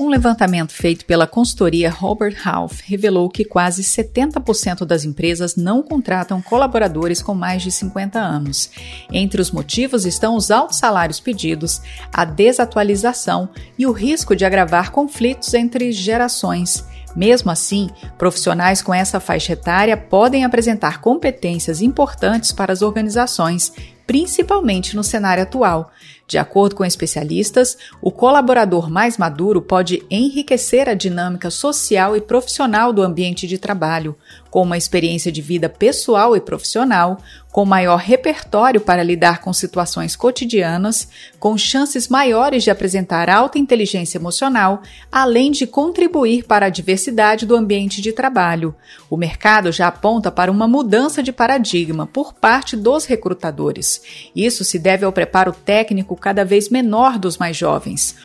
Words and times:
Um 0.00 0.08
levantamento 0.08 0.72
feito 0.72 1.04
pela 1.04 1.26
consultoria 1.26 1.90
Robert 1.90 2.34
Half 2.42 2.80
revelou 2.86 3.28
que 3.28 3.44
quase 3.44 3.82
70% 3.82 4.86
das 4.86 5.04
empresas 5.04 5.56
não 5.56 5.82
contratam 5.82 6.40
colaboradores 6.40 7.20
com 7.20 7.34
mais 7.34 7.62
de 7.62 7.70
50 7.70 8.18
anos. 8.18 8.70
Entre 9.12 9.42
os 9.42 9.50
motivos 9.50 10.06
estão 10.06 10.36
os 10.36 10.50
altos 10.50 10.78
salários 10.78 11.20
pedidos, 11.20 11.82
a 12.10 12.24
desatualização 12.24 13.50
e 13.78 13.86
o 13.86 13.92
risco 13.92 14.34
de 14.34 14.46
agravar 14.46 14.90
conflitos 14.90 15.52
entre 15.52 15.92
gerações. 15.92 16.82
Mesmo 17.14 17.50
assim, 17.50 17.90
profissionais 18.16 18.80
com 18.80 18.94
essa 18.94 19.20
faixa 19.20 19.52
etária 19.52 19.98
podem 19.98 20.44
apresentar 20.44 21.02
competências 21.02 21.82
importantes 21.82 22.52
para 22.52 22.72
as 22.72 22.80
organizações, 22.80 23.70
principalmente 24.10 24.96
no 24.96 25.04
cenário 25.04 25.44
atual. 25.44 25.92
De 26.26 26.36
acordo 26.36 26.74
com 26.74 26.84
especialistas, 26.84 27.78
o 28.02 28.10
colaborador 28.10 28.90
mais 28.90 29.16
maduro 29.16 29.62
pode 29.62 30.04
enriquecer 30.10 30.88
a 30.88 30.94
dinâmica 30.94 31.48
social 31.48 32.16
e 32.16 32.20
profissional 32.20 32.92
do 32.92 33.02
ambiente 33.02 33.46
de 33.46 33.56
trabalho, 33.56 34.16
com 34.50 34.62
uma 34.62 34.76
experiência 34.76 35.30
de 35.30 35.40
vida 35.40 35.68
pessoal 35.68 36.36
e 36.36 36.40
profissional, 36.40 37.18
com 37.52 37.64
maior 37.64 37.98
repertório 37.98 38.80
para 38.80 39.02
lidar 39.02 39.40
com 39.40 39.52
situações 39.52 40.14
cotidianas, 40.14 41.08
com 41.38 41.56
chances 41.56 42.08
maiores 42.08 42.62
de 42.62 42.70
apresentar 42.70 43.28
alta 43.28 43.58
inteligência 43.58 44.18
emocional, 44.18 44.82
além 45.10 45.50
de 45.50 45.66
contribuir 45.66 46.44
para 46.44 46.66
a 46.66 46.70
diversidade 46.70 47.46
do 47.46 47.56
ambiente 47.56 48.00
de 48.00 48.12
trabalho. 48.12 48.74
O 49.08 49.16
mercado 49.16 49.72
já 49.72 49.88
aponta 49.88 50.30
para 50.30 50.50
uma 50.50 50.68
mudança 50.68 51.22
de 51.22 51.32
paradigma 51.32 52.06
por 52.06 52.32
parte 52.34 52.76
dos 52.76 53.04
recrutadores. 53.04 54.02
Isso 54.34 54.64
se 54.64 54.78
deve 54.78 55.04
ao 55.04 55.12
preparo 55.12 55.52
técnico 55.52 56.16
cada 56.16 56.44
vez 56.44 56.68
menor 56.68 57.18
dos 57.18 57.38
mais 57.38 57.56
jovens. 57.56 58.16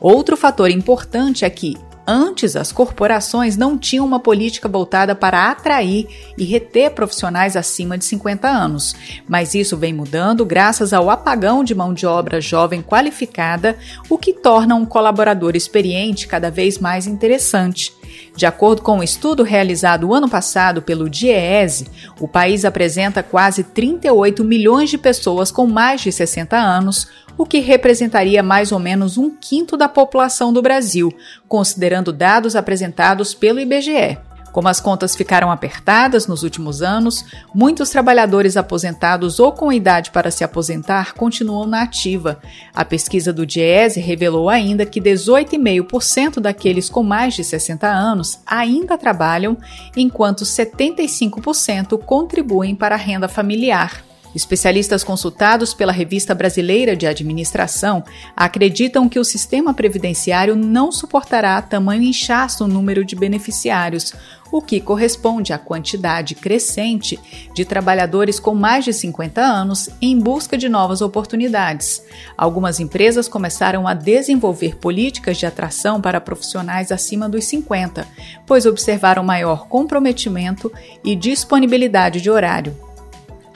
Outro 0.00 0.36
fator 0.36 0.70
importante 0.70 1.44
é 1.44 1.50
que, 1.50 1.76
Antes, 2.06 2.54
as 2.54 2.70
corporações 2.70 3.56
não 3.56 3.78
tinham 3.78 4.04
uma 4.04 4.20
política 4.20 4.68
voltada 4.68 5.14
para 5.14 5.50
atrair 5.50 6.06
e 6.36 6.44
reter 6.44 6.90
profissionais 6.90 7.56
acima 7.56 7.96
de 7.96 8.04
50 8.04 8.46
anos, 8.46 8.94
mas 9.26 9.54
isso 9.54 9.76
vem 9.76 9.92
mudando 9.92 10.44
graças 10.44 10.92
ao 10.92 11.08
apagão 11.08 11.64
de 11.64 11.74
mão 11.74 11.94
de 11.94 12.06
obra 12.06 12.40
jovem 12.40 12.82
qualificada, 12.82 13.78
o 14.08 14.18
que 14.18 14.34
torna 14.34 14.74
um 14.74 14.84
colaborador 14.84 15.56
experiente 15.56 16.28
cada 16.28 16.50
vez 16.50 16.78
mais 16.78 17.06
interessante. 17.06 17.92
De 18.36 18.46
acordo 18.46 18.82
com 18.82 18.98
um 18.98 19.02
estudo 19.02 19.42
realizado 19.42 20.12
ano 20.12 20.28
passado 20.28 20.82
pelo 20.82 21.08
DIEESE, 21.08 21.86
o 22.20 22.26
país 22.26 22.64
apresenta 22.64 23.22
quase 23.22 23.62
38 23.62 24.42
milhões 24.44 24.90
de 24.90 24.98
pessoas 24.98 25.50
com 25.50 25.66
mais 25.66 26.00
de 26.00 26.10
60 26.10 26.56
anos, 26.56 27.08
o 27.36 27.44
que 27.44 27.58
representaria 27.58 28.42
mais 28.42 28.72
ou 28.72 28.78
menos 28.78 29.18
um 29.18 29.30
quinto 29.30 29.76
da 29.76 29.88
população 29.88 30.52
do 30.52 30.62
Brasil, 30.62 31.12
considerando 31.48 32.12
dados 32.12 32.54
apresentados 32.54 33.34
pelo 33.34 33.60
IBGE. 33.60 34.18
Como 34.54 34.68
as 34.68 34.78
contas 34.78 35.16
ficaram 35.16 35.50
apertadas 35.50 36.28
nos 36.28 36.44
últimos 36.44 36.80
anos, 36.80 37.24
muitos 37.52 37.90
trabalhadores 37.90 38.56
aposentados 38.56 39.40
ou 39.40 39.50
com 39.50 39.72
idade 39.72 40.12
para 40.12 40.30
se 40.30 40.44
aposentar 40.44 41.12
continuam 41.14 41.66
na 41.66 41.82
ativa. 41.82 42.38
A 42.72 42.84
pesquisa 42.84 43.32
do 43.32 43.44
Diese 43.44 43.98
revelou 43.98 44.48
ainda 44.48 44.86
que 44.86 45.00
18,5% 45.00 46.38
daqueles 46.38 46.88
com 46.88 47.02
mais 47.02 47.34
de 47.34 47.42
60 47.42 47.84
anos 47.88 48.38
ainda 48.46 48.96
trabalham, 48.96 49.58
enquanto 49.96 50.44
75% 50.44 51.98
contribuem 51.98 52.76
para 52.76 52.94
a 52.94 52.98
renda 52.98 53.26
familiar. 53.26 54.13
Especialistas 54.34 55.04
consultados 55.04 55.72
pela 55.72 55.92
Revista 55.92 56.34
Brasileira 56.34 56.96
de 56.96 57.06
Administração 57.06 58.02
acreditam 58.36 59.08
que 59.08 59.18
o 59.18 59.24
sistema 59.24 59.72
previdenciário 59.72 60.56
não 60.56 60.90
suportará 60.90 61.62
tamanho 61.62 62.02
inchaço 62.02 62.66
no 62.66 62.74
número 62.74 63.04
de 63.04 63.14
beneficiários, 63.14 64.12
o 64.50 64.60
que 64.60 64.80
corresponde 64.80 65.52
à 65.52 65.58
quantidade 65.58 66.34
crescente 66.34 67.18
de 67.54 67.64
trabalhadores 67.64 68.40
com 68.40 68.54
mais 68.54 68.84
de 68.84 68.92
50 68.92 69.40
anos 69.40 69.88
em 70.00 70.18
busca 70.18 70.58
de 70.58 70.68
novas 70.68 71.00
oportunidades. 71.00 72.02
Algumas 72.36 72.80
empresas 72.80 73.28
começaram 73.28 73.86
a 73.86 73.94
desenvolver 73.94 74.76
políticas 74.76 75.38
de 75.38 75.46
atração 75.46 76.00
para 76.00 76.20
profissionais 76.20 76.90
acima 76.92 77.28
dos 77.28 77.44
50, 77.44 78.06
pois 78.46 78.66
observaram 78.66 79.22
maior 79.24 79.68
comprometimento 79.68 80.72
e 81.04 81.14
disponibilidade 81.16 82.20
de 82.20 82.30
horário. 82.30 82.93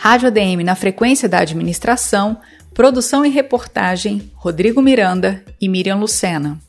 Rádio 0.00 0.28
ADM 0.28 0.62
na 0.64 0.76
frequência 0.76 1.28
da 1.28 1.41
administração, 1.41 2.38
produção 2.72 3.26
e 3.26 3.28
reportagem 3.28 4.31
Rodrigo 4.36 4.81
Miranda 4.81 5.44
e 5.60 5.69
Miriam 5.69 5.97
Lucena. 5.97 6.60